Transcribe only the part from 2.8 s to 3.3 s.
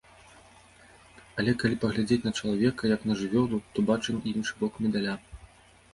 як на